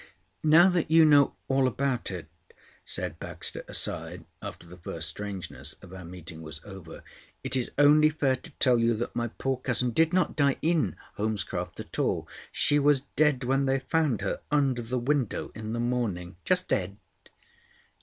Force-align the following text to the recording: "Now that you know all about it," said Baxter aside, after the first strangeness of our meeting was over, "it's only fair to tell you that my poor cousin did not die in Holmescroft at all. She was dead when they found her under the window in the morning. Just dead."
"Now 0.43 0.67
that 0.67 0.89
you 0.89 1.05
know 1.05 1.35
all 1.47 1.67
about 1.67 2.09
it," 2.09 2.27
said 2.83 3.19
Baxter 3.19 3.63
aside, 3.67 4.25
after 4.41 4.65
the 4.65 4.77
first 4.77 5.07
strangeness 5.09 5.73
of 5.73 5.93
our 5.93 6.03
meeting 6.05 6.41
was 6.41 6.59
over, 6.65 7.03
"it's 7.43 7.69
only 7.77 8.09
fair 8.09 8.35
to 8.35 8.49
tell 8.53 8.79
you 8.79 8.95
that 8.95 9.15
my 9.15 9.27
poor 9.27 9.57
cousin 9.57 9.91
did 9.91 10.11
not 10.11 10.35
die 10.35 10.57
in 10.63 10.95
Holmescroft 11.19 11.79
at 11.79 11.99
all. 11.99 12.27
She 12.51 12.79
was 12.79 13.01
dead 13.15 13.43
when 13.43 13.67
they 13.67 13.77
found 13.77 14.21
her 14.21 14.41
under 14.49 14.81
the 14.81 14.97
window 14.97 15.51
in 15.53 15.73
the 15.73 15.79
morning. 15.79 16.35
Just 16.45 16.69
dead." 16.69 16.97